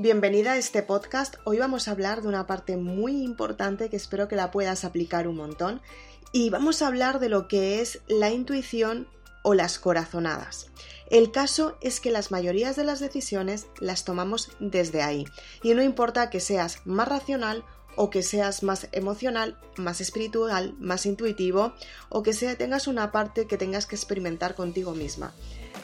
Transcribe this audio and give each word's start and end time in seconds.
Bienvenida 0.00 0.52
a 0.52 0.58
este 0.58 0.84
podcast. 0.84 1.34
Hoy 1.42 1.58
vamos 1.58 1.88
a 1.88 1.90
hablar 1.90 2.22
de 2.22 2.28
una 2.28 2.46
parte 2.46 2.76
muy 2.76 3.24
importante 3.24 3.90
que 3.90 3.96
espero 3.96 4.28
que 4.28 4.36
la 4.36 4.52
puedas 4.52 4.84
aplicar 4.84 5.26
un 5.26 5.34
montón 5.34 5.82
y 6.30 6.50
vamos 6.50 6.82
a 6.82 6.86
hablar 6.86 7.18
de 7.18 7.28
lo 7.28 7.48
que 7.48 7.80
es 7.80 8.00
la 8.06 8.30
intuición 8.30 9.08
o 9.42 9.54
las 9.54 9.80
corazonadas. 9.80 10.70
El 11.10 11.32
caso 11.32 11.76
es 11.80 11.98
que 11.98 12.12
las 12.12 12.30
mayorías 12.30 12.76
de 12.76 12.84
las 12.84 13.00
decisiones 13.00 13.66
las 13.80 14.04
tomamos 14.04 14.52
desde 14.60 15.02
ahí 15.02 15.24
y 15.64 15.74
no 15.74 15.82
importa 15.82 16.30
que 16.30 16.38
seas 16.38 16.86
más 16.86 17.08
racional 17.08 17.64
o 17.96 18.08
que 18.08 18.22
seas 18.22 18.62
más 18.62 18.86
emocional, 18.92 19.58
más 19.78 20.00
espiritual, 20.00 20.76
más 20.78 21.06
intuitivo 21.06 21.72
o 22.08 22.22
que 22.22 22.34
sea, 22.34 22.54
tengas 22.54 22.86
una 22.86 23.10
parte 23.10 23.48
que 23.48 23.58
tengas 23.58 23.86
que 23.86 23.96
experimentar 23.96 24.54
contigo 24.54 24.92
misma. 24.92 25.32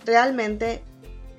Realmente 0.04 0.84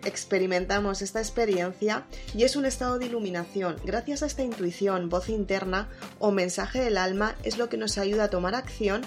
experimentamos 0.05 1.01
esta 1.01 1.19
experiencia 1.19 2.05
y 2.33 2.43
es 2.43 2.55
un 2.55 2.65
estado 2.65 2.99
de 2.99 3.07
iluminación. 3.07 3.75
Gracias 3.83 4.23
a 4.23 4.25
esta 4.25 4.43
intuición, 4.43 5.09
voz 5.09 5.29
interna 5.29 5.89
o 6.19 6.31
mensaje 6.31 6.79
del 6.79 6.97
alma 6.97 7.35
es 7.43 7.57
lo 7.57 7.69
que 7.69 7.77
nos 7.77 7.97
ayuda 7.97 8.25
a 8.25 8.29
tomar 8.29 8.55
acción 8.55 9.01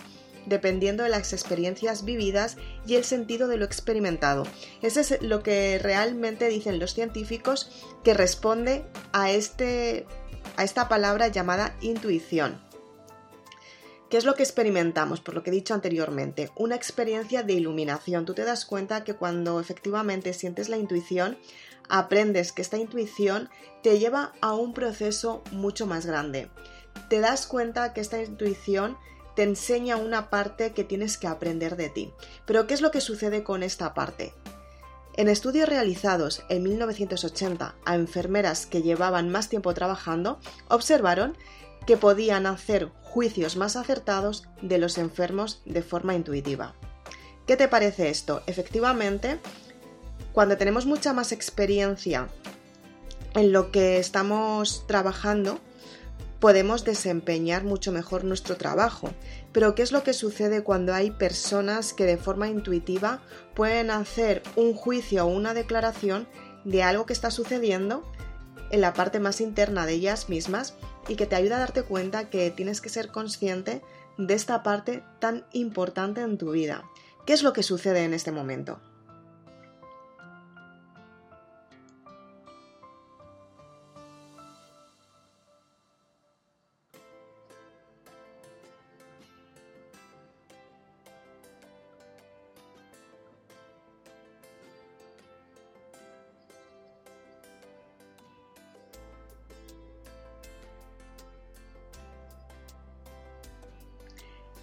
dependiendo 0.47 1.03
de 1.03 1.11
las 1.11 1.33
experiencias 1.33 2.05
vividas 2.05 2.56
y 2.87 2.95
el 2.97 3.05
sentido 3.05 3.48
de 3.48 3.59
lo 3.59 3.65
experimentado. 3.65 4.45
Eso 4.83 5.01
es 5.01 5.20
lo 5.20 5.42
que 5.42 5.79
realmente 5.79 6.48
dicen 6.48 6.79
los 6.79 6.95
científicos 6.95 7.70
que 8.03 8.15
responde 8.15 8.84
a, 9.12 9.30
este, 9.30 10.06
a 10.56 10.65
esta 10.65 10.89
palabra 10.89 11.28
llamada 11.28 11.77
intuición. 11.80 12.67
¿Qué 14.11 14.17
es 14.17 14.25
lo 14.25 14.35
que 14.35 14.43
experimentamos? 14.43 15.21
Por 15.21 15.35
lo 15.35 15.43
que 15.43 15.51
he 15.51 15.53
dicho 15.53 15.75
anteriormente, 15.75 16.51
una 16.57 16.75
experiencia 16.75 17.43
de 17.43 17.53
iluminación. 17.53 18.25
Tú 18.25 18.33
te 18.33 18.45
das 18.45 18.65
cuenta 18.65 19.05
que 19.05 19.15
cuando 19.15 19.61
efectivamente 19.61 20.33
sientes 20.33 20.71
la 20.71 20.79
intuición, 20.79 21.37
aprendes 21.91 22.53
que 22.53 22.62
esta 22.62 22.78
intuición 22.78 23.50
te 23.83 23.98
lleva 23.98 24.33
a 24.41 24.55
un 24.55 24.73
proceso 24.73 25.45
mucho 25.53 25.87
más 25.87 26.06
grande. 26.06 26.50
Te 27.11 27.20
das 27.20 27.47
cuenta 27.47 27.92
que 27.92 28.00
esta 28.00 28.23
intuición 28.23 28.97
te 29.37 29.42
enseña 29.42 29.97
una 29.97 30.31
parte 30.31 30.72
que 30.72 30.84
tienes 30.84 31.19
que 31.19 31.27
aprender 31.27 31.77
de 31.77 31.91
ti. 31.91 32.12
Pero 32.47 32.67
¿qué 32.67 32.72
es 32.72 32.81
lo 32.81 32.91
que 32.91 33.03
sucede 33.03 33.45
con 33.45 33.62
esta 33.62 33.93
parte? 33.93 34.33
En 35.19 35.28
estudios 35.28 35.69
realizados 35.69 36.45
en 36.48 36.62
1980 36.62 37.75
a 37.84 37.95
enfermeras 37.95 38.67
que 38.67 38.83
llevaban 38.83 39.28
más 39.28 39.48
tiempo 39.48 39.75
trabajando, 39.75 40.39
observaron 40.69 41.37
que 41.89 41.97
podían 41.97 42.44
hacer 42.44 42.91
juicios 43.00 43.56
más 43.56 43.75
acertados 43.75 44.47
de 44.61 44.77
los 44.77 44.98
enfermos 44.98 45.62
de 45.64 45.81
forma 45.81 46.14
intuitiva. 46.14 46.75
¿Qué 47.47 47.56
te 47.56 47.67
parece 47.67 48.11
esto? 48.11 48.42
Efectivamente, 48.47 49.39
cuando 50.34 50.59
tenemos 50.59 50.84
mucha 50.84 51.14
más 51.14 51.33
experiencia 51.33 52.28
en 53.33 53.53
lo 53.53 53.70
que 53.70 53.97
estamos 53.97 54.86
trabajando, 54.86 55.61
podemos 56.41 56.84
desempeñar 56.84 57.64
mucho 57.64 57.91
mejor 57.91 58.22
nuestro 58.22 58.59
trabajo. 58.59 59.09
Pero 59.53 59.75
¿qué 59.75 59.81
es 59.81 59.91
lo 59.91 60.03
que 60.03 60.12
sucede 60.12 60.62
cuando 60.62 60.92
hay 60.92 61.11
personas 61.11 61.94
que 61.94 62.05
de 62.05 62.19
forma 62.19 62.48
intuitiva 62.48 63.22
pueden 63.55 63.91
hacer 63.91 64.42
un 64.56 64.75
juicio 64.75 65.25
o 65.25 65.28
una 65.28 65.55
declaración 65.55 66.28
de 66.66 66.83
algo 66.83 67.06
que 67.06 67.14
está 67.14 67.31
sucediendo 67.31 68.05
en 68.70 68.80
la 68.80 68.92
parte 68.92 69.20
más 69.20 69.41
interna 69.41 69.86
de 69.86 69.94
ellas 69.94 70.28
mismas 70.28 70.74
y 71.08 71.16
que 71.16 71.27
te 71.27 71.36
ayuda 71.36 71.56
a 71.56 71.61
darte 71.61 71.83
cuenta 71.83 72.30
que 72.30 72.50
tienes 72.50 72.80
que 72.80 72.88
ser 72.88 73.08
consciente 73.08 73.83
de 74.19 74.34
esta 74.34 74.62
parte 74.62 75.02
tan 75.20 75.47
importante 75.52 76.20
en 76.20 76.38
tu 76.38 76.50
vida. 76.50 76.84
¿Qué 77.27 77.33
es 77.33 77.42
lo 77.42 77.52
que 77.52 77.62
sucede 77.62 78.05
en 78.05 78.14
este 78.14 78.33
momento? 78.33 78.80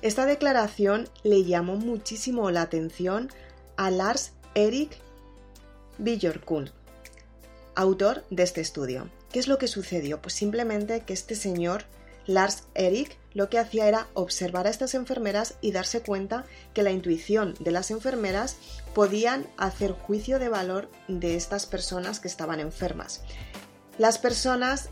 Esta 0.02 0.26
declaración 0.26 1.10
le 1.24 1.44
llamó 1.44 1.78
muchísimo 1.78 2.52
la 2.52 2.62
atención 2.62 3.30
a 3.78 3.90
Lars 3.90 4.32
Erik 4.54 4.98
Björkund, 5.98 6.72
autor 7.76 8.24
de 8.30 8.44
este 8.44 8.62
estudio. 8.62 9.10
¿Qué 9.32 9.40
es 9.40 9.48
lo 9.48 9.58
que 9.58 9.68
sucedió? 9.68 10.22
Pues 10.22 10.34
simplemente 10.34 11.02
que 11.02 11.14
este 11.14 11.36
señor, 11.36 11.84
Lars 12.28 12.64
Erik, 12.74 13.18
lo 13.34 13.50
que 13.50 13.60
hacía 13.60 13.88
era 13.88 14.08
observar 14.14 14.68
a 14.68 14.70
estas 14.70 14.94
enfermeras 14.94 15.56
y 15.62 15.72
darse 15.72 16.02
cuenta 16.02 16.46
que 16.74 16.84
la 16.84 16.92
intuición 16.92 17.56
de 17.60 17.72
las 17.72 17.92
enfermeras 17.92 18.58
podían 18.94 19.48
hacer 19.58 19.92
juicio 19.92 20.40
de 20.40 20.50
valor 20.50 20.90
de 21.08 21.36
estas 21.36 21.66
personas 21.66 22.20
que 22.20 22.28
estaban 22.28 22.60
enfermas. 22.60 23.22
Las 23.98 24.18
personas 24.18 24.90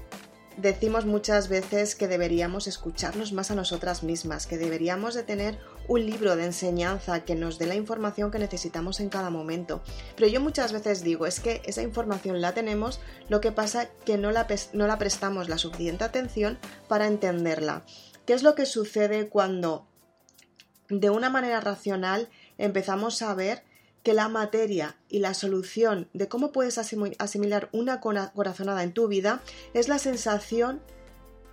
decimos 0.58 1.06
muchas 1.06 1.50
veces 1.50 1.96
que 1.96 2.08
deberíamos 2.08 2.68
escucharnos 2.68 3.34
más 3.34 3.52
a 3.52 3.56
nosotras 3.56 4.04
mismas, 4.04 4.48
que 4.48 4.58
deberíamos 4.58 5.14
de 5.14 5.24
tener 5.24 5.60
un 5.88 6.06
libro 6.06 6.36
de 6.36 6.46
enseñanza 6.46 7.26
que 7.26 7.36
nos 7.36 7.60
dé 7.60 7.66
la 7.66 7.76
información 7.76 8.32
que 8.32 8.40
necesitamos 8.40 9.00
en 9.00 9.10
cada 9.10 9.30
momento. 9.30 9.82
Pero 10.16 10.28
yo 10.28 10.42
muchas 10.42 10.72
veces 10.72 11.04
digo, 11.04 11.26
es 11.26 11.40
que 11.40 11.62
esa 11.66 11.82
información 11.82 12.42
la 12.42 12.54
tenemos, 12.54 13.00
lo 13.30 13.42
que 13.42 13.52
pasa 13.52 13.90
que 14.06 14.18
no 14.18 14.32
la, 14.32 14.48
no 14.74 14.88
la 14.88 14.98
prestamos 14.98 15.50
la 15.50 15.58
suficiente 15.58 16.04
atención 16.04 16.60
para 16.88 17.08
entenderla. 17.08 17.86
¿Qué 18.26 18.34
es 18.34 18.44
lo 18.44 18.56
que 18.56 18.66
sucede 18.66 19.28
cuando 19.28 19.88
de 20.90 21.10
una 21.10 21.30
manera 21.30 21.60
racional 21.60 22.30
empezamos 22.58 23.22
a 23.22 23.34
ver 23.34 23.64
que 24.04 24.14
la 24.14 24.28
materia 24.28 24.98
y 25.10 25.20
la 25.20 25.34
solución 25.34 26.10
de 26.14 26.28
cómo 26.28 26.52
puedes 26.52 26.78
asimilar 26.78 27.70
una 27.72 28.02
corazonada 28.02 28.84
en 28.84 28.94
tu 28.94 29.08
vida 29.08 29.42
es 29.74 29.88
la 29.88 29.98
sensación 29.98 30.82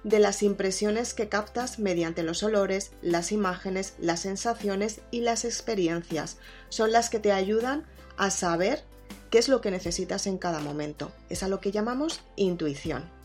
de 0.03 0.19
las 0.19 0.43
impresiones 0.43 1.15
que 1.15 1.29
captas 1.29 1.79
mediante 1.79 2.23
los 2.23 2.43
olores, 2.43 2.93
las 3.03 3.33
imágenes, 3.33 3.95
las 3.99 4.21
sensaciones 4.21 5.01
y 5.11 5.21
las 5.21 5.45
experiencias. 5.45 6.39
Son 6.71 6.91
las 6.91 7.11
que 7.11 7.21
te 7.21 7.33
ayudan 7.33 7.87
a 8.17 8.31
saber 8.31 8.83
qué 9.31 9.39
es 9.39 9.49
lo 9.49 9.61
que 9.61 9.71
necesitas 9.71 10.27
en 10.27 10.39
cada 10.39 10.61
momento. 10.61 11.13
Es 11.29 11.43
a 11.43 11.49
lo 11.49 11.61
que 11.61 11.71
llamamos 11.71 12.21
intuición. 12.37 13.20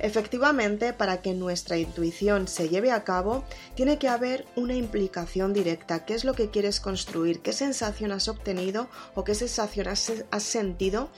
Efectivamente, 0.00 0.92
para 0.92 1.22
que 1.22 1.34
nuestra 1.34 1.76
intuición 1.76 2.46
se 2.46 2.68
lleve 2.68 2.92
a 2.92 3.02
cabo, 3.02 3.44
tiene 3.74 3.98
que 3.98 4.08
haber 4.08 4.46
una 4.54 4.74
implicación 4.74 5.52
directa. 5.52 6.04
¿Qué 6.04 6.14
es 6.14 6.24
lo 6.24 6.34
que 6.34 6.50
quieres 6.50 6.80
construir? 6.80 7.40
¿Qué 7.40 7.52
sensación 7.52 8.12
has 8.12 8.28
obtenido 8.28 8.88
o 9.14 9.24
qué 9.24 9.34
sensación 9.34 9.88
has, 9.88 10.42
sentido? 10.42 11.10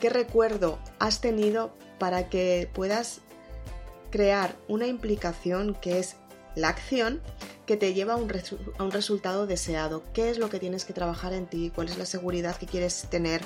¿Qué 0.00 0.08
recuerdo 0.08 0.78
has 0.98 1.20
tenido 1.20 1.76
para 1.98 2.30
que 2.30 2.70
puedas 2.72 3.20
crear 4.10 4.56
una 4.66 4.86
implicación 4.86 5.74
que 5.74 5.98
es 5.98 6.16
la 6.54 6.68
acción 6.68 7.20
que 7.66 7.76
te 7.76 7.94
lleva 7.94 8.14
a 8.14 8.16
un, 8.16 8.30
a 8.78 8.82
un, 8.82 8.90
resultado 8.90 9.46
deseado. 9.46 10.02
¿Qué 10.12 10.30
es 10.30 10.38
lo 10.38 10.50
que 10.50 10.58
tienes 10.58 10.84
que 10.84 10.92
trabajar 10.92 11.32
en 11.32 11.46
ti? 11.46 11.70
¿Cuál 11.74 11.88
es 11.88 11.98
la 11.98 12.06
seguridad 12.06 12.56
que 12.56 12.66
quieres 12.66 13.06
tener? 13.10 13.42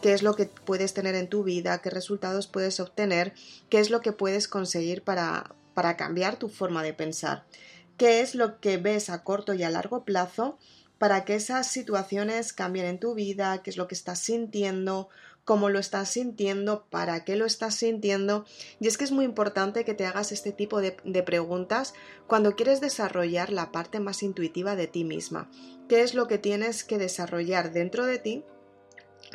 qué 0.00 0.12
es 0.12 0.22
lo 0.22 0.34
que 0.34 0.46
puedes 0.46 0.94
tener 0.94 1.14
en 1.14 1.28
tu 1.28 1.42
vida, 1.42 1.80
qué 1.82 1.90
resultados 1.90 2.46
puedes 2.46 2.80
obtener, 2.80 3.34
qué 3.68 3.80
es 3.80 3.90
lo 3.90 4.00
que 4.00 4.12
puedes 4.12 4.48
conseguir 4.48 5.02
para, 5.02 5.54
para 5.74 5.96
cambiar 5.96 6.36
tu 6.36 6.48
forma 6.48 6.82
de 6.82 6.94
pensar, 6.94 7.44
qué 7.96 8.20
es 8.20 8.34
lo 8.34 8.60
que 8.60 8.76
ves 8.76 9.10
a 9.10 9.24
corto 9.24 9.54
y 9.54 9.62
a 9.62 9.70
largo 9.70 10.04
plazo 10.04 10.58
para 10.98 11.24
que 11.24 11.36
esas 11.36 11.68
situaciones 11.68 12.52
cambien 12.52 12.86
en 12.86 12.98
tu 12.98 13.14
vida, 13.14 13.62
qué 13.62 13.70
es 13.70 13.76
lo 13.76 13.86
que 13.86 13.94
estás 13.94 14.18
sintiendo, 14.18 15.08
cómo 15.48 15.70
lo 15.70 15.78
estás 15.78 16.10
sintiendo, 16.10 16.84
para 16.90 17.24
qué 17.24 17.34
lo 17.34 17.46
estás 17.46 17.74
sintiendo. 17.74 18.44
Y 18.80 18.86
es 18.86 18.98
que 18.98 19.04
es 19.04 19.12
muy 19.12 19.24
importante 19.24 19.86
que 19.86 19.94
te 19.94 20.04
hagas 20.04 20.30
este 20.30 20.52
tipo 20.52 20.82
de, 20.82 20.92
preguntas 21.22 21.94
cuando 22.26 22.54
quieres 22.54 22.82
desarrollar 22.82 23.50
la 23.50 23.72
parte 23.72 23.98
más 23.98 24.22
intuitiva 24.22 24.76
de 24.76 24.88
ti 24.88 25.04
misma. 25.04 25.50
¿Qué 25.88 26.02
es 26.02 26.12
lo 26.12 26.28
que 26.28 26.36
tienes 26.36 26.84
que 26.84 26.98
desarrollar 26.98 27.72
dentro 27.72 28.04
de 28.04 28.18
ti 28.18 28.44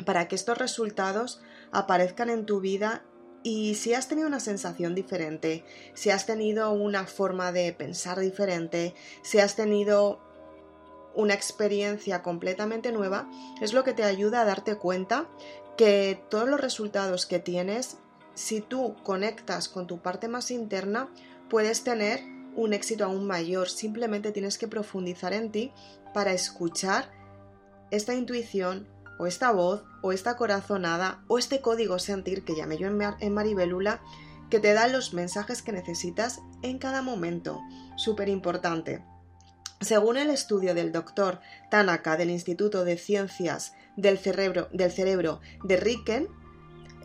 para 0.06 0.28
que 0.28 0.36
estos 0.36 0.56
resultados 0.56 1.42
aparezcan 1.72 2.30
en 2.30 2.46
tu 2.46 2.60
vida 2.60 3.02
y 3.42 3.74
si 3.74 3.92
has 3.94 4.06
tenido 4.06 4.28
una 4.28 4.38
sensación 4.38 4.94
diferente, 4.94 5.64
si 5.94 6.10
has 6.10 6.26
tenido 6.26 6.70
una 6.70 7.08
forma 7.08 7.50
de 7.50 7.72
pensar 7.72 8.20
diferente, 8.20 8.94
si 9.22 9.40
has 9.40 9.56
tenido 9.56 10.20
una 11.16 11.34
experiencia 11.34 12.22
completamente 12.22 12.92
nueva, 12.92 13.28
es 13.60 13.72
lo 13.72 13.84
que 13.84 13.92
te 13.92 14.04
ayuda 14.04 14.40
a 14.40 14.44
darte 14.44 14.76
cuenta 14.76 15.28
que 15.76 16.22
todos 16.30 16.48
los 16.48 16.60
resultados 16.60 17.26
que 17.26 17.38
tienes, 17.38 17.98
si 18.34 18.60
tú 18.60 18.96
conectas 19.02 19.68
con 19.68 19.86
tu 19.86 20.00
parte 20.00 20.28
más 20.28 20.50
interna, 20.50 21.08
puedes 21.48 21.84
tener 21.84 22.20
un 22.56 22.72
éxito 22.72 23.04
aún 23.04 23.26
mayor. 23.26 23.68
Simplemente 23.68 24.32
tienes 24.32 24.58
que 24.58 24.68
profundizar 24.68 25.32
en 25.32 25.50
ti 25.50 25.72
para 26.12 26.32
escuchar 26.32 27.10
esta 27.90 28.14
intuición 28.14 28.88
o 29.18 29.26
esta 29.26 29.52
voz 29.52 29.84
o 30.02 30.12
esta 30.12 30.36
corazonada 30.36 31.22
o 31.28 31.38
este 31.38 31.60
código 31.60 31.98
sentir 31.98 32.44
que 32.44 32.56
llamé 32.56 32.78
yo 32.78 32.88
en 32.88 33.34
Maribelula 33.34 34.00
que 34.50 34.60
te 34.60 34.72
da 34.72 34.86
los 34.88 35.14
mensajes 35.14 35.62
que 35.62 35.72
necesitas 35.72 36.40
en 36.62 36.78
cada 36.78 37.02
momento. 37.02 37.60
Súper 37.96 38.28
importante. 38.28 39.04
Según 39.80 40.16
el 40.16 40.30
estudio 40.30 40.74
del 40.74 40.92
doctor 40.92 41.40
Tanaka 41.70 42.16
del 42.16 42.30
Instituto 42.30 42.84
de 42.84 42.96
Ciencias 42.96 43.74
del 43.96 44.18
Cerebro, 44.18 44.68
del 44.72 44.90
Cerebro 44.90 45.40
de 45.62 45.76
Riken, 45.76 46.28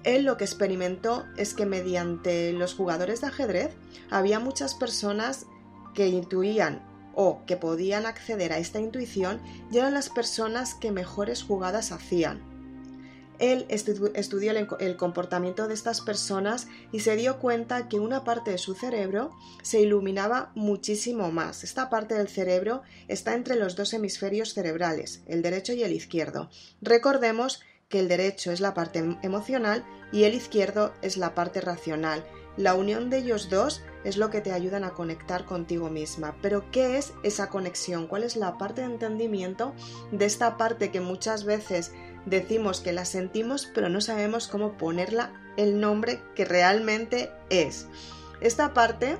él 0.04 0.24
lo 0.24 0.38
que 0.38 0.46
experimentó 0.46 1.26
es 1.38 1.54
que 1.54 1.66
mediante 1.66 2.54
los 2.54 2.74
jugadores 2.74 3.22
de 3.22 3.28
ajedrez 3.28 3.72
había 4.10 4.40
muchas 4.40 4.74
personas 4.74 5.46
que 5.94 6.08
intuían 6.08 6.82
o 7.16 7.44
que 7.46 7.58
podían 7.58 8.06
acceder 8.06 8.54
a 8.54 8.60
esta 8.60 8.80
intuición 8.80 9.42
y 9.72 9.78
eran 9.78 9.94
las 9.94 10.10
personas 10.10 10.74
que 10.74 10.92
mejores 10.92 11.44
jugadas 11.44 11.92
hacían. 11.92 12.59
Él 13.40 13.66
estudió 13.70 14.52
el 14.52 14.98
comportamiento 14.98 15.68
de 15.68 15.74
estas 15.74 16.02
personas 16.02 16.68
y 16.92 17.00
se 17.00 17.16
dio 17.16 17.40
cuenta 17.40 17.88
que 17.88 18.00
una 18.00 18.24
parte 18.24 18.52
de 18.52 18.58
su 18.58 18.76
cerebro 18.76 19.32
se 19.62 19.80
iluminaba 19.82 20.52
muchísimo 20.56 21.32
más. 21.32 21.64
Esta 21.64 21.90
parte 21.90 22.16
del 22.16 22.28
cerebro 22.28 22.82
está 23.08 23.34
entre 23.34 23.56
los 23.56 23.76
dos 23.76 23.94
hemisferios 23.94 24.54
cerebrales, 24.54 25.24
el 25.26 25.42
derecho 25.42 25.74
y 25.74 25.84
el 25.84 25.94
izquierdo. 25.94 26.50
Recordemos 26.82 27.62
que 27.88 28.00
el 28.00 28.08
derecho 28.08 28.52
es 28.52 28.60
la 28.60 28.74
parte 28.74 29.18
emocional 29.24 29.86
y 30.12 30.24
el 30.24 30.36
izquierdo 30.36 30.94
es 31.02 31.18
la 31.18 31.34
parte 31.34 31.62
racional. 31.62 32.24
La 32.58 32.76
unión 32.76 33.10
de 33.10 33.20
ellos 33.20 33.50
dos 33.50 33.82
es 34.04 34.18
lo 34.18 34.30
que 34.30 34.42
te 34.42 34.52
ayudan 34.52 34.84
a 34.84 34.94
conectar 34.94 35.46
contigo 35.46 35.90
misma. 35.90 36.36
Pero 36.42 36.70
¿qué 36.72 36.98
es 36.98 37.14
esa 37.24 37.50
conexión? 37.50 38.06
¿Cuál 38.08 38.24
es 38.24 38.36
la 38.36 38.58
parte 38.58 38.82
de 38.82 38.88
entendimiento 38.88 39.74
de 40.12 40.26
esta 40.26 40.58
parte 40.58 40.92
que 40.92 41.00
muchas 41.00 41.46
veces 41.46 41.94
decimos 42.25 42.81
que 42.81 42.94
la 42.94 43.06
sentimos 43.06 43.69
pero 43.74 43.89
no 43.89 44.01
sabemos 44.01 44.48
cómo 44.48 44.77
ponerla 44.77 45.31
el 45.57 45.80
nombre 45.80 46.21
que 46.36 46.45
realmente 46.45 47.31
es? 47.50 47.88
Esta 48.42 48.74
parte, 48.74 49.18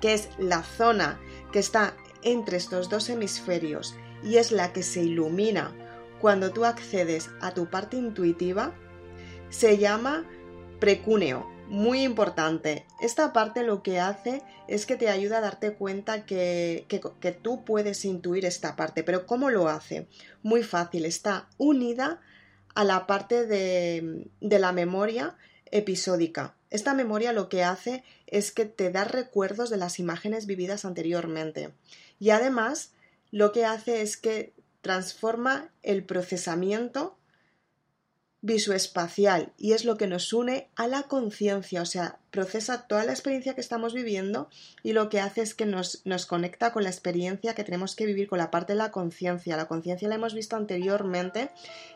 que 0.00 0.14
es 0.14 0.30
la 0.38 0.62
zona 0.62 1.20
que 1.52 1.58
está 1.58 1.94
entre 2.22 2.56
estos 2.56 2.88
dos 2.88 3.08
hemisferios 3.08 3.94
y 4.24 4.36
es 4.36 4.50
la 4.52 4.72
que 4.72 4.82
se 4.82 5.02
ilumina 5.02 5.72
cuando 6.20 6.50
tú 6.50 6.64
accedes 6.64 7.30
a 7.40 7.52
tu 7.52 7.66
parte 7.66 7.96
intuitiva, 7.96 8.74
se 9.50 9.78
llama 9.78 10.24
precúneo 10.80 11.57
muy 11.68 12.02
importante. 12.02 12.86
Esta 13.00 13.32
parte 13.32 13.62
lo 13.62 13.82
que 13.82 14.00
hace 14.00 14.42
es 14.66 14.86
que 14.86 14.96
te 14.96 15.08
ayuda 15.08 15.38
a 15.38 15.42
darte 15.42 15.74
cuenta 15.74 16.24
que, 16.24 16.86
que, 16.88 17.32
tú 17.32 17.64
puedes 17.64 18.04
intuir 18.04 18.44
esta 18.44 18.74
parte. 18.76 19.04
Pero 19.04 19.26
¿cómo 19.26 19.50
lo 19.50 19.68
hace? 19.68 20.08
Muy 20.42 20.62
fácil. 20.62 21.04
Está 21.04 21.48
unida 21.58 22.20
a 22.74 22.84
la 22.84 23.06
parte 23.06 23.46
de, 23.46 24.26
de 24.40 24.58
la 24.58 24.72
memoria 24.72 25.36
episódica. 25.70 26.54
Esta 26.70 26.94
memoria 26.94 27.32
lo 27.32 27.48
que 27.48 27.64
hace 27.64 28.02
es 28.26 28.50
que 28.52 28.64
te 28.64 28.90
da 28.90 29.04
recuerdos 29.04 29.70
de 29.70 29.76
las 29.76 29.98
imágenes 29.98 30.46
vividas 30.46 30.84
anteriormente. 30.84 31.72
Y 32.18 32.30
además 32.30 32.92
lo 33.30 33.52
que 33.52 33.64
hace 33.64 34.02
es 34.02 34.16
que 34.16 34.54
transforma 34.80 35.70
el 35.82 36.04
procesamiento 36.04 37.17
visoespacial 38.48 39.52
y 39.58 39.74
es 39.74 39.84
lo 39.84 39.96
que 39.96 40.08
nos 40.08 40.32
une 40.32 40.68
a 40.74 40.88
la 40.88 41.04
conciencia, 41.04 41.82
o 41.82 41.86
sea, 41.86 42.18
procesa 42.30 42.86
toda 42.88 43.04
la 43.04 43.12
experiencia 43.12 43.54
que 43.54 43.60
estamos 43.60 43.94
viviendo 43.94 44.48
y 44.82 44.94
lo 44.94 45.08
que 45.08 45.20
hace 45.20 45.42
es 45.42 45.54
que 45.54 45.66
nos, 45.66 46.02
nos 46.04 46.26
conecta 46.26 46.72
con 46.72 46.82
la 46.82 46.88
experiencia 46.88 47.54
que 47.54 47.62
tenemos 47.62 47.94
que 47.94 48.06
vivir 48.06 48.26
con 48.28 48.38
la 48.38 48.50
parte 48.50 48.72
de 48.72 48.78
la 48.78 48.90
conciencia. 48.90 49.56
La 49.56 49.68
conciencia 49.68 50.08
la 50.08 50.16
hemos 50.16 50.34
visto 50.34 50.56
anteriormente 50.56 51.50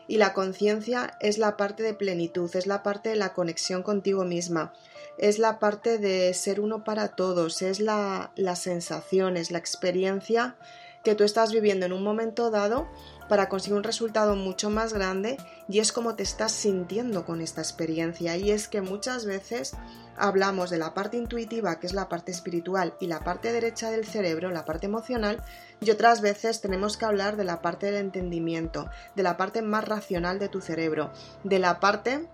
y 0.07 0.17
la 0.17 0.33
conciencia 0.33 1.17
es 1.19 1.37
la 1.39 1.57
parte 1.57 1.83
de 1.83 1.95
plenitud, 1.95 2.55
es 2.55 2.67
la 2.67 2.83
parte 2.83 3.09
de 3.09 3.15
la 3.15 3.33
conexión 3.33 3.83
contigo 3.83 4.23
misma, 4.23 4.73
es 5.17 5.39
la 5.39 5.59
parte 5.59 5.97
de 5.97 6.33
ser 6.33 6.59
uno 6.59 6.83
para 6.83 7.09
todos, 7.09 7.61
es 7.63 7.79
la, 7.79 8.31
las 8.35 8.59
sensaciones, 8.59 9.51
la 9.51 9.57
experiencia 9.57 10.55
que 11.03 11.15
tú 11.15 11.23
estás 11.23 11.51
viviendo 11.51 11.85
en 11.85 11.93
un 11.93 12.03
momento 12.03 12.49
dado 12.49 12.87
para 13.29 13.49
conseguir 13.49 13.77
un 13.77 13.83
resultado 13.83 14.35
mucho 14.35 14.69
más 14.69 14.93
grande 14.93 15.37
y 15.67 15.79
es 15.79 15.91
como 15.91 16.15
te 16.15 16.23
estás 16.23 16.51
sintiendo 16.51 17.25
con 17.25 17.41
esta 17.41 17.61
experiencia. 17.61 18.37
Y 18.37 18.51
es 18.51 18.67
que 18.67 18.81
muchas 18.81 19.25
veces 19.25 19.73
hablamos 20.15 20.69
de 20.69 20.77
la 20.77 20.93
parte 20.93 21.17
intuitiva 21.17 21.79
que 21.79 21.87
es 21.87 21.93
la 21.93 22.09
parte 22.09 22.31
espiritual 22.31 22.95
y 22.99 23.07
la 23.07 23.23
parte 23.23 23.51
derecha 23.51 23.89
del 23.89 24.05
cerebro, 24.05 24.51
la 24.51 24.65
parte 24.65 24.85
emocional 24.85 25.43
y 25.81 25.91
otras 25.91 26.21
veces 26.21 26.61
tenemos 26.61 26.97
que 26.97 27.05
hablar 27.05 27.35
de 27.35 27.43
la 27.43 27.61
parte 27.61 27.87
del 27.87 27.95
entendimiento, 27.95 28.89
de 29.15 29.23
la 29.23 29.37
parte 29.37 29.61
más 29.61 29.87
racional 29.87 30.39
de 30.39 30.49
tu 30.49 30.61
cerebro, 30.61 31.11
de 31.43 31.59
la 31.59 31.79
parte 31.79 32.27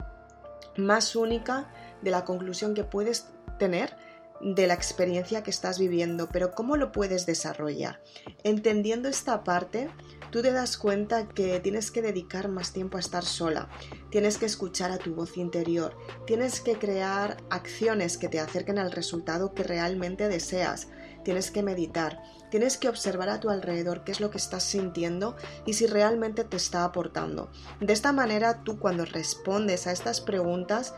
más 0.77 1.15
única 1.15 1.69
de 2.01 2.11
la 2.11 2.25
conclusión 2.25 2.73
que 2.73 2.83
puedes 2.83 3.27
tener 3.57 3.95
de 4.41 4.67
la 4.67 4.73
experiencia 4.73 5.43
que 5.43 5.49
estás 5.49 5.79
viviendo, 5.79 6.29
pero 6.31 6.51
¿cómo 6.51 6.77
lo 6.77 6.91
puedes 6.91 7.25
desarrollar? 7.25 8.01
Entendiendo 8.43 9.09
esta 9.09 9.43
parte, 9.43 9.89
tú 10.31 10.41
te 10.41 10.51
das 10.51 10.77
cuenta 10.77 11.27
que 11.27 11.59
tienes 11.59 11.91
que 11.91 12.01
dedicar 12.01 12.47
más 12.47 12.71
tiempo 12.71 12.97
a 12.97 13.01
estar 13.01 13.25
sola, 13.25 13.69
tienes 14.09 14.37
que 14.37 14.45
escuchar 14.45 14.91
a 14.91 14.97
tu 14.97 15.13
voz 15.13 15.37
interior, 15.37 15.97
tienes 16.25 16.61
que 16.61 16.77
crear 16.77 17.37
acciones 17.49 18.17
que 18.17 18.29
te 18.29 18.39
acerquen 18.39 18.79
al 18.79 18.91
resultado 18.91 19.53
que 19.53 19.63
realmente 19.63 20.27
deseas, 20.27 20.87
tienes 21.23 21.51
que 21.51 21.63
meditar, 21.63 22.21
tienes 22.49 22.77
que 22.77 22.89
observar 22.89 23.29
a 23.29 23.39
tu 23.39 23.49
alrededor 23.49 24.03
qué 24.03 24.11
es 24.11 24.19
lo 24.19 24.31
que 24.31 24.37
estás 24.37 24.63
sintiendo 24.63 25.35
y 25.65 25.73
si 25.73 25.85
realmente 25.85 26.43
te 26.43 26.57
está 26.57 26.83
aportando. 26.83 27.51
De 27.79 27.93
esta 27.93 28.13
manera 28.13 28.63
tú 28.63 28.79
cuando 28.79 29.05
respondes 29.05 29.85
a 29.85 29.91
estas 29.91 30.21
preguntas 30.21 30.95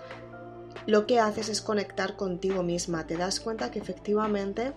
lo 0.86 1.06
que 1.06 1.20
haces 1.20 1.50
es 1.50 1.62
conectar 1.62 2.16
contigo 2.16 2.64
misma, 2.64 3.08
te 3.08 3.18
das 3.18 3.40
cuenta 3.40 3.72
que 3.72 3.80
efectivamente 3.80 4.74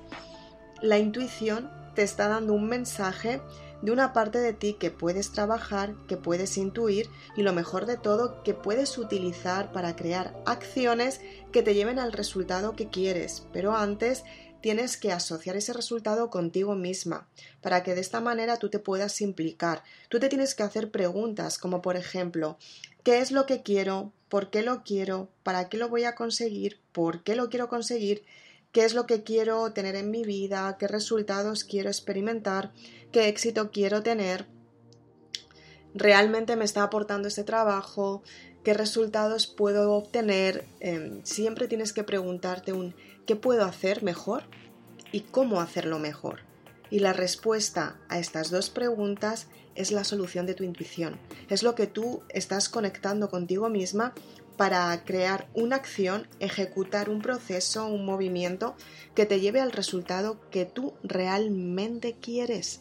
la 0.83 0.99
intuición 0.99 1.71
te 1.95 2.03
está 2.03 2.29
dando 2.29 2.53
un 2.53 2.69
mensaje 2.69 3.41
de 3.85 3.93
una 3.93 4.13
parte 4.13 4.39
de 4.39 4.55
ti 4.55 4.77
que 4.81 4.91
puedes 4.91 5.33
trabajar, 5.33 5.95
que 6.09 6.17
puedes 6.17 6.57
intuir 6.57 7.11
y 7.37 7.43
lo 7.43 7.53
mejor 7.53 7.85
de 7.85 7.99
todo, 7.99 8.43
que 8.43 8.55
puedes 8.55 8.97
utilizar 8.97 9.73
para 9.73 9.95
crear 9.95 10.35
acciones 10.47 11.21
que 11.53 11.63
te 11.63 11.75
lleven 11.75 11.99
al 11.99 12.13
resultado 12.13 12.73
que 12.77 12.89
quieres. 12.89 13.47
Pero 13.53 13.77
antes 13.77 14.25
tienes 14.65 14.97
que 14.97 15.13
asociar 15.13 15.57
ese 15.57 15.75
resultado 15.75 16.31
contigo 16.31 16.75
misma, 16.75 17.29
para 17.61 17.83
que 17.83 17.95
de 17.95 18.01
esta 18.01 18.23
manera 18.23 18.57
tú 18.57 18.71
te 18.71 18.79
puedas 18.79 19.21
implicar. 19.21 19.83
Tú 20.09 20.19
te 20.19 20.31
tienes 20.31 20.55
que 20.55 20.63
hacer 20.63 20.91
preguntas 20.91 21.59
como 21.59 21.83
por 21.83 21.97
ejemplo, 21.97 22.57
¿qué 23.03 23.19
es 23.19 23.31
lo 23.31 23.45
que 23.45 23.63
quiero? 23.63 24.15
¿Por 24.31 24.49
qué 24.49 24.63
lo 24.63 24.83
quiero? 24.83 25.29
¿Para 25.43 25.69
qué 25.69 25.77
lo 25.77 25.91
voy 25.91 26.05
a 26.05 26.15
conseguir? 26.15 26.81
¿Por 26.93 27.23
qué 27.23 27.37
lo 27.37 27.51
quiero 27.51 27.69
conseguir? 27.69 28.25
¿Qué 28.73 28.87
es 28.87 28.95
lo 28.95 29.05
que 29.05 29.23
quiero 29.23 29.71
tener 29.75 29.97
en 29.97 30.11
mi 30.11 30.25
vida? 30.25 30.79
¿Qué 30.79 30.89
resultados 30.89 31.65
quiero 31.65 31.91
experimentar? 31.91 32.73
¿Qué 33.13 33.29
éxito 33.29 33.71
quiero 33.71 34.03
tener? 34.03 34.47
¿Realmente 35.93 36.57
me 36.57 36.65
está 36.65 36.85
aportando 36.85 37.29
este 37.29 37.45
trabajo? 37.45 38.23
¿Qué 38.65 38.73
resultados 38.73 39.47
puedo 39.47 39.93
obtener? 39.93 40.65
Em, 40.81 41.23
siempre 41.23 41.69
tienes 41.69 41.93
que 41.93 42.03
preguntarte 42.03 42.73
un 42.73 42.95
¿qué 43.27 43.37
puedo 43.37 43.65
hacer 43.65 44.03
mejor? 44.03 44.45
¿Y 45.13 45.21
cómo 45.21 45.61
hacerlo 45.61 45.99
mejor? 45.99 46.41
Y 46.91 46.99
la 47.01 47.13
respuesta 47.13 47.97
a 48.09 48.19
estas 48.19 48.51
dos 48.51 48.71
preguntas 48.71 49.49
es 49.75 49.91
la 49.91 50.05
solución 50.05 50.47
de 50.47 50.55
tu 50.55 50.65
intuición. 50.65 51.19
Es 51.49 51.63
lo 51.63 51.75
que 51.75 51.87
tú 51.87 52.23
estás 52.29 52.69
conectando 52.69 53.29
contigo 53.31 53.69
misma 53.69 54.13
para 54.57 55.05
crear 55.05 55.49
una 55.55 55.77
acción, 55.77 56.29
ejecutar 56.39 57.09
un 57.09 57.21
proceso, 57.21 57.87
un 57.87 58.05
movimiento 58.05 58.77
que 59.15 59.27
te 59.27 59.41
lleve 59.41 59.61
al 59.61 59.73
resultado 59.73 60.39
que 60.51 60.65
tú 60.65 60.95
realmente 61.03 62.15
quieres. 62.21 62.81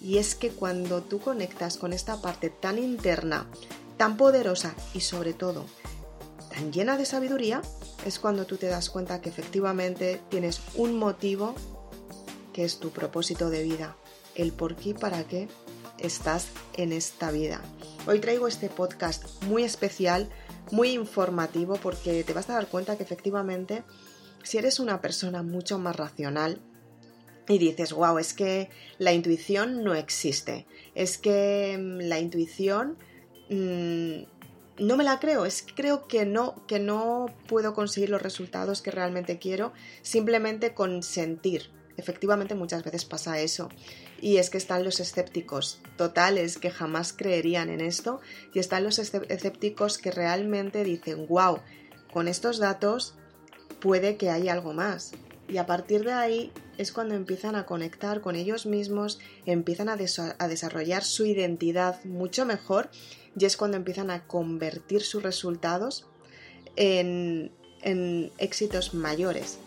Y 0.00 0.18
es 0.18 0.34
que 0.34 0.50
cuando 0.50 1.00
tú 1.02 1.20
conectas 1.20 1.76
con 1.76 1.92
esta 1.92 2.20
parte 2.20 2.50
tan 2.50 2.78
interna, 2.78 3.46
tan 3.96 4.16
poderosa 4.16 4.74
y 4.94 5.00
sobre 5.00 5.32
todo 5.32 5.66
tan 6.52 6.70
llena 6.70 6.98
de 6.98 7.06
sabiduría, 7.06 7.62
es 8.04 8.18
cuando 8.18 8.44
tú 8.44 8.58
te 8.58 8.66
das 8.66 8.90
cuenta 8.90 9.22
que 9.22 9.30
efectivamente 9.30 10.20
tienes 10.28 10.60
un 10.74 10.98
motivo 10.98 11.54
que 12.52 12.64
es 12.64 12.78
tu 12.78 12.90
propósito 12.90 13.48
de 13.48 13.62
vida, 13.62 13.96
el 14.34 14.52
por 14.52 14.76
qué 14.76 14.90
y 14.90 14.94
para 14.94 15.24
qué 15.24 15.48
estás 15.98 16.48
en 16.74 16.92
esta 16.92 17.30
vida. 17.30 17.62
Hoy 18.06 18.20
traigo 18.20 18.48
este 18.48 18.68
podcast 18.68 19.42
muy 19.44 19.62
especial, 19.62 20.28
muy 20.70 20.90
informativo, 20.90 21.76
porque 21.76 22.22
te 22.22 22.34
vas 22.34 22.50
a 22.50 22.54
dar 22.54 22.66
cuenta 22.66 22.96
que 22.96 23.02
efectivamente, 23.02 23.82
si 24.42 24.58
eres 24.58 24.78
una 24.78 25.00
persona 25.00 25.42
mucho 25.42 25.78
más 25.78 25.96
racional, 25.96 26.60
y 27.48 27.58
dices, 27.58 27.92
wow, 27.92 28.18
es 28.18 28.34
que 28.34 28.68
la 28.98 29.12
intuición 29.12 29.82
no 29.82 29.94
existe, 29.94 30.66
es 30.94 31.16
que 31.16 31.78
mm, 31.80 32.08
la 32.08 32.20
intuición 32.20 32.98
mm, 33.48 34.31
no 34.78 34.96
me 34.96 35.04
la 35.04 35.20
creo, 35.20 35.44
es 35.46 35.64
creo 35.74 36.06
que 36.08 36.24
no, 36.24 36.66
que 36.66 36.78
no 36.78 37.26
puedo 37.46 37.74
conseguir 37.74 38.10
los 38.10 38.22
resultados 38.22 38.82
que 38.82 38.90
realmente 38.90 39.38
quiero 39.38 39.72
simplemente 40.02 40.74
con 40.74 41.02
sentir, 41.02 41.70
Efectivamente 41.96 42.54
muchas 42.54 42.84
veces 42.84 43.04
pasa 43.04 43.40
eso. 43.40 43.68
Y 44.20 44.36
es 44.36 44.50
que 44.50 44.58
están 44.58 44.84
los 44.84 45.00
escépticos 45.00 45.80
totales 45.96 46.58
que 46.58 46.70
jamás 46.70 47.12
creerían 47.12 47.68
en 47.68 47.80
esto 47.80 48.20
y 48.54 48.60
están 48.60 48.84
los 48.84 48.98
escépticos 48.98 49.98
que 49.98 50.10
realmente 50.10 50.84
dicen, 50.84 51.26
wow, 51.28 51.58
con 52.12 52.28
estos 52.28 52.58
datos 52.58 53.14
puede 53.80 54.16
que 54.16 54.30
haya 54.30 54.52
algo 54.52 54.72
más. 54.72 55.12
Y 55.48 55.58
a 55.58 55.66
partir 55.66 56.04
de 56.04 56.12
ahí 56.12 56.52
es 56.78 56.92
cuando 56.92 57.14
empiezan 57.14 57.56
a 57.56 57.66
conectar 57.66 58.20
con 58.20 58.36
ellos 58.36 58.66
mismos, 58.66 59.18
empiezan 59.46 59.88
a, 59.88 59.96
desarrollar 59.96 61.04
su 61.04 61.26
identidad 61.26 62.02
mucho 62.04 62.44
mejor 62.46 62.90
y 63.38 63.44
es 63.44 63.56
cuando 63.56 63.76
empiezan 63.76 64.10
a 64.10 64.26
convertir 64.26 65.02
sus 65.02 65.22
resultados 65.22 66.06
en, 66.76 67.52
en 67.82 68.32
éxitos 68.38 68.94
mayores. 68.94 69.58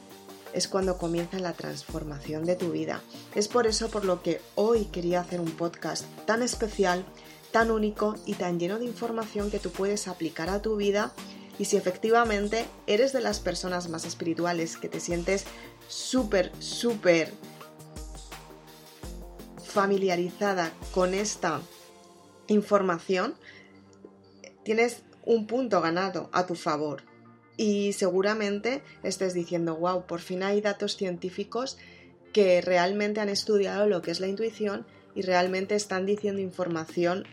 Es 0.54 0.68
cuando 0.68 0.98
comienza 0.98 1.40
la 1.40 1.54
transformación 1.54 2.46
de 2.46 2.56
tu 2.56 2.72
vida. 2.72 3.02
Es 3.36 3.48
por 3.48 3.68
eso 3.68 3.90
por 3.90 4.06
lo 4.06 4.22
que 4.22 4.40
hoy 4.56 4.86
quería 4.86 5.20
hacer 5.20 5.42
un 5.42 5.52
podcast 5.52 6.06
tan 6.26 6.42
especial, 6.42 7.06
tan 7.52 7.72
único 7.72 8.16
y 8.26 8.34
tan 8.36 8.60
lleno 8.60 8.80
de 8.80 8.86
información 8.86 9.52
que 9.52 9.60
tú 9.60 9.70
puedes 9.70 10.08
aplicar 10.08 10.50
a 10.50 10.62
tu 10.62 10.78
vida 10.78 11.12
y 11.58 11.66
si 11.66 11.78
efectivamente 11.78 12.66
eres 12.88 13.14
de 13.14 13.22
las 13.22 13.40
personas 13.40 13.90
más 13.90 14.06
espirituales 14.06 14.78
que 14.78 14.90
te 14.90 15.00
sientes 15.00 15.46
súper, 15.88 16.52
súper 16.60 17.32
familiarizada 19.64 20.72
con 20.94 21.14
esta 21.14 21.62
información, 22.48 23.36
tienes 24.64 25.04
un 25.26 25.48
punto 25.48 25.82
ganado 25.82 26.30
a 26.32 26.46
tu 26.46 26.56
favor. 26.56 27.04
Y 27.58 27.94
seguramente 27.94 28.84
estés 29.04 29.34
diciendo, 29.34 29.76
wow, 29.76 30.06
por 30.06 30.20
fin 30.20 30.44
hay 30.44 30.62
datos 30.62 30.98
científicos 30.98 31.78
que 32.34 32.62
realmente 32.62 33.22
han 33.22 33.30
estudiado 33.30 33.88
lo 33.88 34.02
que 34.02 34.12
es 34.12 34.20
la 34.20 34.28
intuición 34.28 34.86
y 35.16 35.22
realmente 35.22 35.76
están 35.76 36.06
diciendo 36.06 36.42
información 36.42 37.26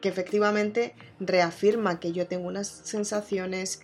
que 0.00 0.08
efectivamente 0.08 0.94
reafirma 1.20 2.00
que 2.00 2.12
yo 2.12 2.26
tengo 2.26 2.48
unas 2.48 2.66
sensaciones, 2.66 3.80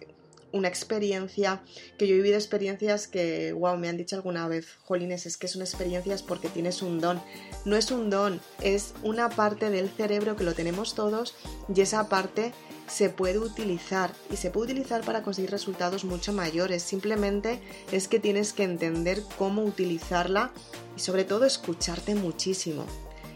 una 0.52 0.68
experiencia, 0.68 1.62
que 1.98 2.06
yo 2.06 2.14
he 2.14 2.18
vivido 2.18 2.36
experiencias 2.36 3.08
que, 3.08 3.52
wow, 3.52 3.76
me 3.76 3.88
han 3.88 3.96
dicho 3.96 4.16
alguna 4.16 4.48
vez, 4.48 4.66
Jolines, 4.84 5.26
es 5.26 5.36
que 5.36 5.48
son 5.48 5.62
experiencias 5.62 6.22
porque 6.22 6.48
tienes 6.48 6.82
un 6.82 7.00
don. 7.00 7.20
No 7.64 7.76
es 7.76 7.90
un 7.90 8.10
don, 8.10 8.40
es 8.62 8.94
una 9.02 9.28
parte 9.28 9.70
del 9.70 9.88
cerebro 9.88 10.36
que 10.36 10.44
lo 10.44 10.54
tenemos 10.54 10.94
todos 10.94 11.34
y 11.74 11.80
esa 11.80 12.08
parte 12.08 12.52
se 12.88 13.10
puede 13.10 13.38
utilizar 13.38 14.12
y 14.30 14.36
se 14.36 14.50
puede 14.50 14.72
utilizar 14.72 15.02
para 15.04 15.22
conseguir 15.22 15.50
resultados 15.50 16.04
mucho 16.04 16.32
mayores. 16.32 16.82
Simplemente 16.82 17.60
es 17.92 18.08
que 18.08 18.18
tienes 18.18 18.52
que 18.52 18.64
entender 18.64 19.22
cómo 19.36 19.62
utilizarla 19.62 20.52
y 20.96 21.00
sobre 21.00 21.24
todo 21.24 21.44
escucharte 21.44 22.14
muchísimo. 22.14 22.86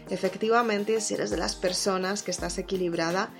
Efectivamente, 0.09 0.99
si 1.01 1.13
eres 1.13 1.29
de 1.29 1.37
las 1.37 1.55
personas 1.55 2.23
que 2.23 2.31
estás 2.31 2.57
equilibrada, 2.57 3.33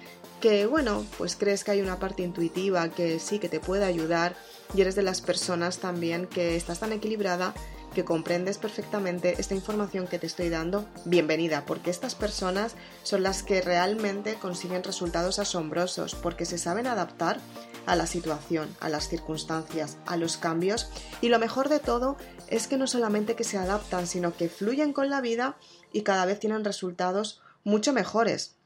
que 0.43 0.65
bueno, 0.65 1.05
pues 1.17 1.37
crees 1.37 1.63
que 1.63 1.71
hay 1.71 1.81
una 1.81 1.99
parte 1.99 2.21
intuitiva 2.21 2.89
que 2.89 3.17
sí 3.19 3.39
que 3.39 3.47
te 3.47 3.61
puede 3.61 3.85
ayudar 3.85 4.35
y 4.75 4.81
eres 4.81 4.93
de 4.93 5.01
las 5.01 5.21
personas 5.21 5.77
también 5.77 6.27
que 6.27 6.57
estás 6.57 6.81
tan 6.81 6.91
equilibrada 6.91 7.53
que 7.95 8.03
comprendes 8.03 8.57
perfectamente 8.57 9.35
esta 9.39 9.55
información 9.55 10.05
que 10.05 10.19
te 10.19 10.27
estoy 10.27 10.49
dando, 10.49 10.85
bienvenida, 11.05 11.63
porque 11.65 11.91
estas 11.91 12.15
personas 12.15 12.75
son 13.03 13.23
las 13.23 13.41
que 13.41 13.61
realmente 13.61 14.33
consiguen 14.33 14.83
resultados 14.83 15.39
asombrosos, 15.39 16.13
porque 16.13 16.43
se 16.43 16.57
saben 16.57 16.87
adaptar 16.87 17.39
a 17.85 17.95
la 17.95 18.05
situación, 18.05 18.67
a 18.81 18.89
las 18.89 19.07
circunstancias, 19.07 19.95
a 20.05 20.17
los 20.17 20.35
cambios, 20.35 20.89
y 21.21 21.29
lo 21.29 21.39
mejor 21.39 21.69
de 21.69 21.79
todo 21.79 22.17
es 22.49 22.67
que 22.67 22.75
no 22.75 22.87
solamente 22.87 23.35
que 23.35 23.45
se 23.45 23.57
adaptan, 23.57 24.07
sino 24.07 24.35
que 24.35 24.49
fluyen 24.49 24.91
con 24.91 25.09
la 25.09 25.21
vida 25.21 25.55
y 25.93 26.01
cada 26.01 26.25
vez 26.25 26.37
tienen 26.41 26.65
resultados 26.65 27.41
mucho 27.63 27.93
mejores 27.93 28.57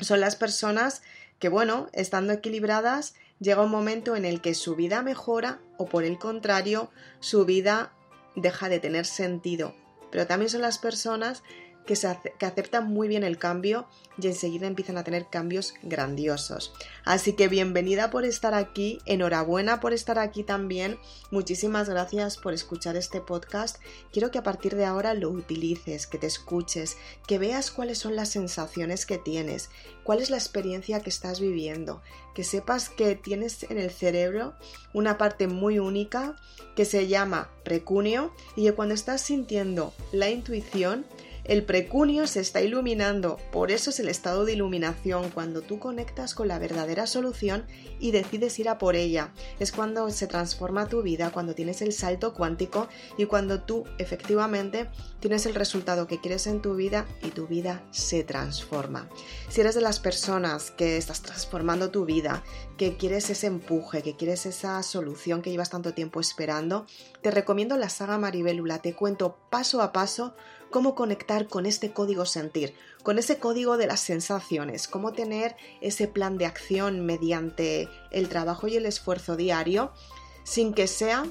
son 0.00 0.20
las 0.20 0.36
personas 0.36 1.02
que, 1.38 1.48
bueno, 1.48 1.88
estando 1.92 2.32
equilibradas, 2.32 3.14
llega 3.38 3.62
un 3.62 3.70
momento 3.70 4.16
en 4.16 4.24
el 4.24 4.40
que 4.40 4.54
su 4.54 4.76
vida 4.76 5.02
mejora 5.02 5.60
o 5.78 5.86
por 5.86 6.04
el 6.04 6.18
contrario, 6.18 6.90
su 7.20 7.44
vida 7.44 7.92
deja 8.36 8.68
de 8.68 8.80
tener 8.80 9.06
sentido. 9.06 9.74
Pero 10.10 10.26
también 10.26 10.50
son 10.50 10.62
las 10.62 10.78
personas 10.78 11.42
que, 11.86 11.94
aceptan 12.46 12.88
muy 12.88 13.08
bien 13.08 13.24
el 13.24 13.38
cambio 13.38 13.86
y 14.20 14.26
enseguida 14.26 14.66
empiezan 14.66 14.98
a 14.98 15.04
tener 15.04 15.28
cambios 15.28 15.74
grandiosos. 15.82 16.72
Así 17.04 17.32
que 17.32 17.48
bienvenida 17.48 18.10
por 18.10 18.24
estar 18.24 18.54
aquí, 18.54 18.98
enhorabuena 19.06 19.80
por 19.80 19.92
estar 19.92 20.18
aquí 20.18 20.42
también, 20.42 20.98
muchísimas 21.30 21.88
gracias 21.88 22.36
por 22.36 22.52
escuchar 22.52 22.96
este 22.96 23.20
podcast. 23.20 23.78
Quiero 24.12 24.30
que 24.30 24.38
a 24.38 24.42
partir 24.42 24.76
de 24.76 24.84
ahora 24.84 25.14
lo 25.14 25.30
utilices, 25.30 26.06
que 26.06 26.18
te 26.18 26.26
escuches, 26.26 26.96
que 27.26 27.38
veas 27.38 27.70
cuáles 27.70 27.98
son 27.98 28.16
las 28.16 28.28
sensaciones 28.28 29.06
que 29.06 29.18
tienes, 29.18 29.70
cuál 30.04 30.20
es 30.20 30.30
la 30.30 30.36
experiencia 30.36 31.00
que 31.00 31.10
estás 31.10 31.40
viviendo, 31.40 32.02
que 32.34 32.44
sepas 32.44 32.88
que 32.88 33.16
tienes 33.16 33.64
en 33.64 33.78
el 33.78 33.90
cerebro 33.90 34.54
una 34.92 35.18
parte 35.18 35.46
muy 35.46 35.78
única 35.78 36.36
que 36.76 36.84
se 36.84 37.08
llama 37.08 37.50
precunio 37.64 38.32
y 38.56 38.64
que 38.64 38.72
cuando 38.72 38.94
estás 38.94 39.20
sintiendo 39.20 39.92
la 40.12 40.30
intuición, 40.30 41.06
el 41.50 41.64
precunio 41.64 42.28
se 42.28 42.38
está 42.38 42.62
iluminando, 42.62 43.36
por 43.50 43.72
eso 43.72 43.90
es 43.90 43.98
el 43.98 44.08
estado 44.08 44.44
de 44.44 44.52
iluminación, 44.52 45.30
cuando 45.30 45.62
tú 45.62 45.80
conectas 45.80 46.32
con 46.32 46.46
la 46.46 46.60
verdadera 46.60 47.08
solución 47.08 47.66
y 47.98 48.12
decides 48.12 48.56
ir 48.60 48.68
a 48.68 48.78
por 48.78 48.94
ella. 48.94 49.32
Es 49.58 49.72
cuando 49.72 50.08
se 50.10 50.28
transforma 50.28 50.86
tu 50.86 51.02
vida, 51.02 51.32
cuando 51.32 51.56
tienes 51.56 51.82
el 51.82 51.92
salto 51.92 52.34
cuántico 52.34 52.86
y 53.18 53.24
cuando 53.24 53.62
tú 53.62 53.82
efectivamente 53.98 54.88
tienes 55.18 55.44
el 55.44 55.56
resultado 55.56 56.06
que 56.06 56.20
quieres 56.20 56.46
en 56.46 56.62
tu 56.62 56.76
vida 56.76 57.08
y 57.24 57.30
tu 57.30 57.48
vida 57.48 57.82
se 57.90 58.22
transforma. 58.22 59.08
Si 59.48 59.60
eres 59.60 59.74
de 59.74 59.80
las 59.80 59.98
personas 59.98 60.70
que 60.70 60.98
estás 60.98 61.20
transformando 61.20 61.90
tu 61.90 62.04
vida, 62.04 62.44
que 62.76 62.96
quieres 62.96 63.28
ese 63.28 63.48
empuje, 63.48 64.04
que 64.04 64.14
quieres 64.14 64.46
esa 64.46 64.80
solución 64.84 65.42
que 65.42 65.50
llevas 65.50 65.70
tanto 65.70 65.94
tiempo 65.94 66.20
esperando, 66.20 66.86
te 67.22 67.32
recomiendo 67.32 67.76
la 67.76 67.88
saga 67.88 68.18
Maribélula. 68.18 68.78
Te 68.78 68.94
cuento 68.94 69.36
paso 69.50 69.82
a 69.82 69.90
paso 69.90 70.32
cómo 70.70 70.94
conectar 70.94 71.48
con 71.48 71.66
este 71.66 71.92
código 71.92 72.24
sentir, 72.24 72.74
con 73.02 73.18
ese 73.18 73.38
código 73.38 73.76
de 73.76 73.86
las 73.86 74.00
sensaciones, 74.00 74.88
cómo 74.88 75.12
tener 75.12 75.56
ese 75.80 76.08
plan 76.08 76.38
de 76.38 76.46
acción 76.46 77.04
mediante 77.04 77.88
el 78.10 78.28
trabajo 78.28 78.68
y 78.68 78.76
el 78.76 78.86
esfuerzo 78.86 79.36
diario 79.36 79.92
sin 80.44 80.72
que 80.72 80.86
sea 80.86 81.26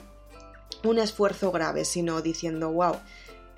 un 0.83 0.99
esfuerzo 0.99 1.51
grave, 1.51 1.85
sino 1.85 2.21
diciendo, 2.21 2.71
wow, 2.71 2.95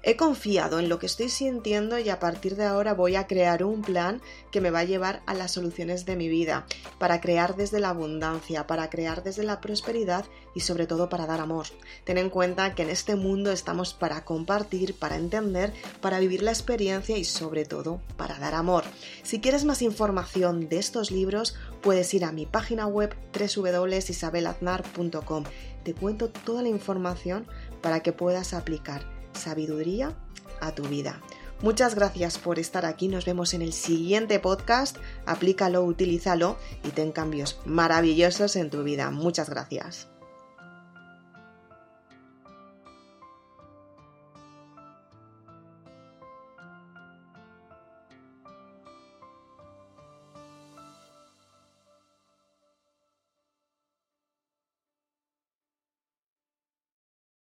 He 0.03 0.17
confiado 0.17 0.79
en 0.79 0.89
lo 0.89 0.98
que 0.98 1.05
estoy 1.05 1.29
sintiendo 1.29 2.00
y 2.00 2.10
a 2.10 2.20
partir 2.20 2.55
de 2.55 2.65
ahora 2.65 2.96
voy 2.96 3.15
a 3.15 3.27
crear 3.27 3.63
un 3.63 3.84
plan 3.84 4.20
que 4.50 4.60
me 4.60 4.72
va 4.72 4.79
a 4.79 4.84
llevar 4.84 5.22
a 5.27 5.36
las 5.36 5.51
soluciones 5.51 6.08
de 6.08 6.15
mi 6.15 6.27
vida, 6.27 6.65
para 6.98 7.22
crear 7.22 7.55
desde 7.55 7.79
la 7.79 7.89
abundancia, 7.89 8.65
para 8.65 8.89
crear 8.89 9.22
desde 9.22 9.43
la 9.43 9.62
prosperidad 9.62 10.25
y 10.55 10.62
sobre 10.62 10.88
todo 10.88 11.08
para 11.08 11.27
dar 11.27 11.39
amor. 11.39 11.67
Ten 12.03 12.17
en 12.17 12.31
cuenta 12.31 12.74
que 12.74 12.81
en 12.81 12.89
este 12.89 13.15
mundo 13.15 13.51
estamos 13.51 13.93
para 13.93 14.25
compartir, 14.25 14.96
para 14.96 15.17
entender, 15.17 15.72
para 16.01 16.17
vivir 16.17 16.41
la 16.41 16.50
experiencia 16.50 17.15
y 17.15 17.24
sobre 17.24 17.65
todo 17.65 18.01
para 18.17 18.39
dar 18.39 18.55
amor. 18.55 18.86
Si 19.22 19.39
quieres 19.39 19.65
más 19.65 19.84
información 19.84 20.67
de 20.67 20.79
estos 20.79 21.12
libros, 21.12 21.53
puedes 21.81 22.12
ir 22.15 22.25
a 22.25 22.31
mi 22.31 22.48
página 22.48 22.88
web 22.88 23.15
www.isabelaznar.com. 23.38 25.43
Te 25.84 25.93
cuento 25.93 26.29
toda 26.29 26.63
la 26.63 26.70
información 26.70 27.46
para 27.81 28.00
que 28.00 28.13
puedas 28.13 28.55
aplicar 28.55 29.21
sabiduría 29.34 30.14
a 30.60 30.74
tu 30.74 30.84
vida. 30.84 31.22
Muchas 31.62 31.94
gracias 31.94 32.40
por 32.40 32.58
estar 32.58 32.86
aquí, 32.86 33.08
nos 33.08 33.26
vemos 33.26 33.54
en 33.54 33.62
el 33.62 33.72
siguiente 33.72 34.40
podcast, 34.40 34.98
aplícalo, 35.28 35.84
utilízalo 35.84 36.58
y 36.84 36.90
ten 36.90 37.12
cambios 37.12 37.60
maravillosos 37.66 38.56
en 38.56 38.72
tu 38.72 38.84
vida. 38.84 39.12
Muchas 39.12 39.50
gracias. 39.50 40.11